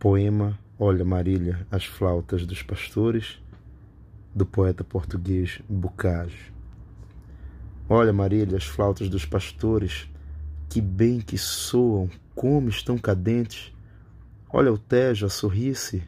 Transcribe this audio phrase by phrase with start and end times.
[0.00, 3.38] Poema Olha Marília, as flautas dos pastores,
[4.34, 6.54] do poeta português Bocage.
[7.86, 10.08] Olha Marília, as flautas dos pastores,
[10.70, 13.74] que bem que soam, como estão cadentes.
[14.50, 16.02] Olha o Tejo a sorrir-se,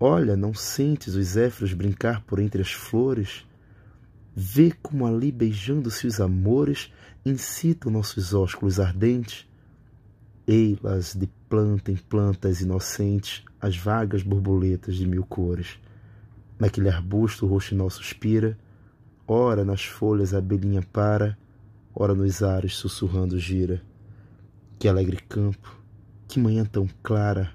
[0.00, 3.46] olha, não sentes os éfros brincar por entre as flores?
[4.34, 6.92] Vê como ali beijando-se os amores
[7.24, 9.48] incitam nossos ósculos ardentes.
[10.44, 15.78] Ei-las de planta em plantas inocentes, as vagas borboletas de mil cores.
[16.58, 18.58] Naquele arbusto o roxinol suspira,
[19.26, 21.38] ora nas folhas a abelhinha para,
[21.94, 23.82] ora nos ares sussurrando gira.
[24.78, 25.76] Que alegre campo,
[26.28, 27.52] que manhã tão clara,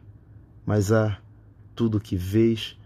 [0.65, 1.19] mas ah,
[1.75, 2.77] tudo que vês,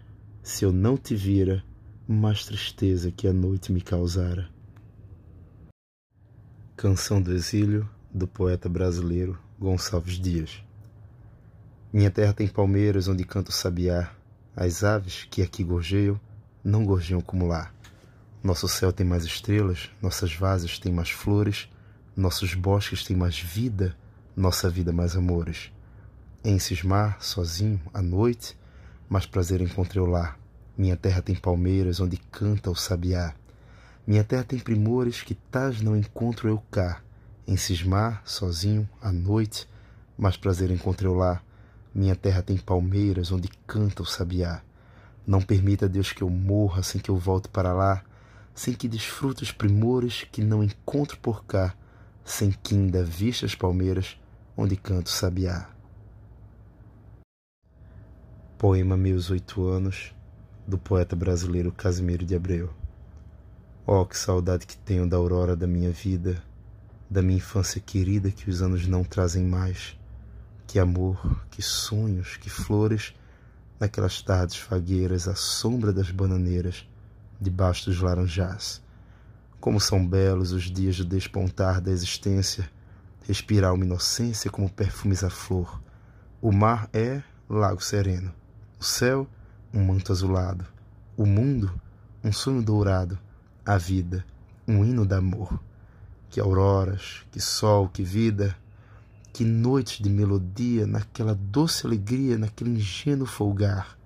[0.42, 1.64] se eu não te vira,
[2.06, 4.48] mais tristeza que a noite me causara.
[6.76, 10.67] Canção do Exílio, do poeta brasileiro Gonçalves Dias.
[11.92, 14.10] Minha terra tem palmeiras onde canta o sabiá.
[14.56, 16.20] As aves que aqui gorjeiam,
[16.62, 17.70] não gorjeiam como lá.
[18.42, 21.68] Nosso céu tem mais estrelas, nossas vasas têm mais flores,
[22.16, 23.96] nossos bosques têm mais vida,
[24.36, 25.72] nossa vida mais amores.
[26.44, 28.56] Em cismar, sozinho, à noite,
[29.08, 30.36] mais prazer encontrei lá
[30.78, 33.34] minha terra tem palmeiras onde canta o sabiá.
[34.06, 37.02] Minha terra tem primores que tais não encontro eu cá.
[37.48, 39.68] Em cismar, sozinho, à noite,
[40.16, 41.42] mais prazer encontrei lá.
[41.94, 44.62] Minha terra tem palmeiras onde canta o sabiá.
[45.26, 48.02] Não permita, Deus, que eu morra sem que eu volte para lá,
[48.54, 51.74] sem que desfrute os primores que não encontro por cá,
[52.24, 54.18] sem que ainda vista as palmeiras
[54.56, 55.68] onde canto o sabiá.
[58.58, 60.14] Poema Meus Oito Anos
[60.66, 62.70] do poeta brasileiro Casimiro de Abreu.
[63.86, 66.42] Oh, que saudade que tenho da aurora da minha vida,
[67.08, 69.97] da minha infância querida que os anos não trazem mais.
[70.68, 71.18] Que amor,
[71.50, 73.14] que sonhos, que flores,
[73.80, 76.86] naquelas tardes fagueiras à sombra das bananeiras,
[77.40, 78.82] debaixo dos laranjás.
[79.58, 82.70] Como são belos os dias do despontar da existência,
[83.26, 85.82] respirar uma inocência como perfumes à flor.
[86.38, 88.30] O mar é lago sereno,
[88.78, 89.26] o céu
[89.72, 90.66] um manto azulado,
[91.16, 91.72] o mundo,
[92.22, 93.18] um sonho dourado,
[93.64, 94.22] a vida,
[94.66, 95.58] um hino d'amor.
[96.28, 98.54] Que auroras, que sol, que vida,
[99.38, 103.96] que noites de melodia, naquela doce alegria, naquele ingênuo folgar.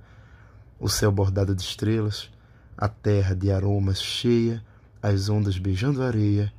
[0.79, 2.31] O céu bordado de estrelas,
[2.77, 4.63] a terra de aromas cheia,
[5.03, 6.53] as ondas beijando a areia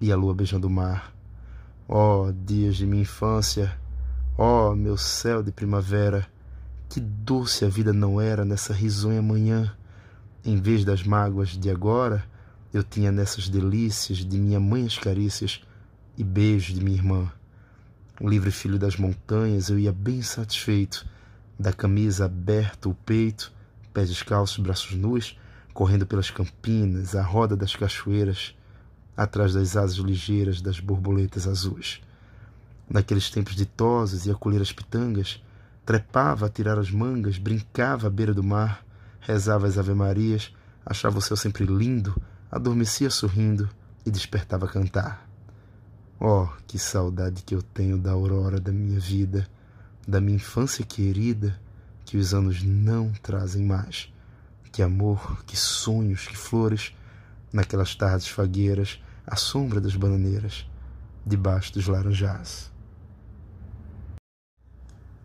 [0.00, 1.12] e a lua beijando o mar.
[1.88, 3.76] Oh, dias de minha infância,
[4.38, 6.24] oh, meu céu de primavera,
[6.88, 9.74] que doce a vida não era nessa risonha manhã.
[10.44, 12.24] Em vez das mágoas de agora,
[12.72, 15.60] eu tinha nessas delícias de minha mãe as carícias
[16.16, 17.32] e beijos de minha irmã.
[18.20, 21.06] Livre filho das montanhas, eu ia bem satisfeito,
[21.58, 23.52] da camisa aberta o peito,
[23.94, 25.38] pés descalços, braços nus,
[25.72, 28.54] correndo pelas campinas, à roda das cachoeiras,
[29.16, 32.00] atrás das asas ligeiras das borboletas azuis.
[32.88, 35.40] Naqueles tempos ditosos e a colher as pitangas,
[35.84, 38.84] Trepava a tirar as mangas, brincava à beira do mar,
[39.20, 40.54] rezava as ave-marias,
[40.86, 42.14] achava o céu sempre lindo,
[42.48, 43.68] adormecia sorrindo
[44.04, 45.29] e despertava a cantar.
[46.22, 49.48] Oh, que saudade que eu tenho da aurora da minha vida,
[50.06, 51.58] da minha infância querida,
[52.04, 54.12] que os anos não trazem mais.
[54.70, 56.94] Que amor, que sonhos, que flores,
[57.50, 60.68] naquelas tardes fagueiras, à sombra das bananeiras,
[61.24, 62.70] debaixo dos laranjás.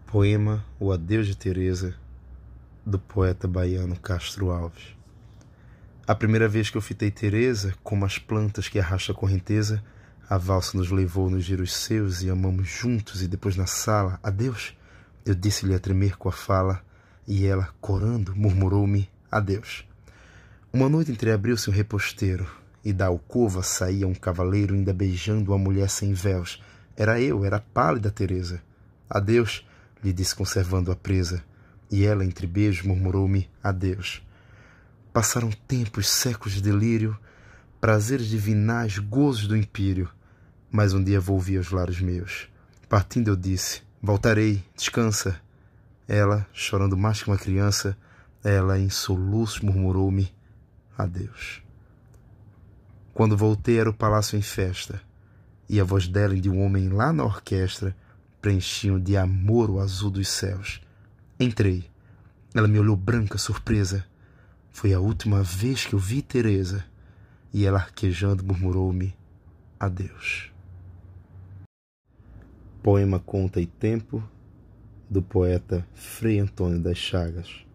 [0.05, 1.93] Poema O Adeus de Teresa,
[2.85, 4.95] do poeta baiano Castro Alves.
[6.07, 9.83] A primeira vez que eu fitei Teresa, como as plantas que arrasta a correnteza,
[10.29, 14.75] a valsa nos levou nos giros seus e amamos juntos e depois na sala, adeus,
[15.25, 16.81] eu disse-lhe a tremer com a fala
[17.27, 19.87] e ela, corando, murmurou-me adeus.
[20.73, 22.47] Uma noite entreabriu-se um reposteiro
[22.83, 26.61] e da alcova saía um cavaleiro ainda beijando uma mulher sem véus.
[26.95, 28.61] Era eu, era a pálida Teresa.
[29.09, 29.67] Adeus,
[30.03, 31.43] lhe disse conservando a presa,
[31.89, 34.21] e ela, entre beijos, murmurou-me adeus.
[35.11, 37.17] Passaram tempos, séculos de delírio,
[37.85, 40.09] prazeres divinais, gozos do império,
[40.71, 42.49] mas um dia volvi aos lares meus.
[42.89, 45.39] Partindo eu disse, voltarei, descansa.
[46.07, 47.95] Ela, chorando mais que uma criança,
[48.43, 50.33] ela em soluços murmurou-me
[50.97, 51.61] adeus.
[53.13, 54.99] Quando voltei era o palácio em festa,
[55.69, 57.95] e a voz dela e de um homem lá na orquestra
[58.41, 60.81] preenchiam de amor o azul dos céus.
[61.39, 61.87] Entrei.
[62.51, 64.03] Ela me olhou branca, surpresa.
[64.71, 66.83] Foi a última vez que eu vi Teresa.
[67.57, 69.15] E ela, arquejando, murmurou-me
[69.79, 70.51] adeus.
[72.83, 74.21] Poema Conta e Tempo,
[75.09, 77.65] do poeta Frei Antônio das Chagas.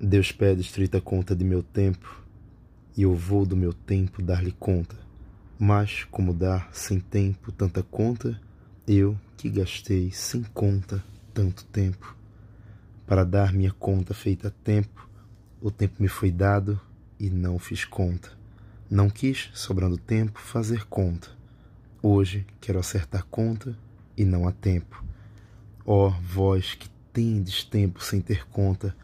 [0.00, 2.24] Deus pede estrita conta de meu tempo,
[2.96, 4.96] e eu vou do meu tempo dar-lhe conta.
[5.56, 8.36] Mas como dar sem tempo tanta conta,
[8.84, 12.16] eu que gastei sem conta tanto tempo.
[13.06, 15.08] Para dar minha conta feita a tempo,
[15.60, 16.80] o tempo me foi dado
[17.18, 18.30] e não fiz conta.
[18.90, 21.28] Não quis, sobrando tempo, fazer conta.
[22.02, 23.76] Hoje quero acertar conta
[24.16, 25.04] e não há tempo.
[25.84, 28.96] Ó oh, vós que tendes tempo sem ter conta,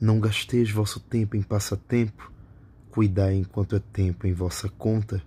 [0.00, 2.30] não gasteis vosso tempo em passatempo,
[2.90, 5.22] cuidai enquanto é tempo em vossa conta,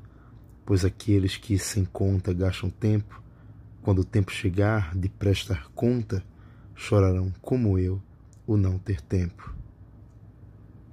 [0.65, 3.21] pois aqueles que sem conta gastam tempo,
[3.81, 6.23] quando o tempo chegar de prestar conta,
[6.75, 8.01] chorarão como eu
[8.47, 9.53] o não ter tempo.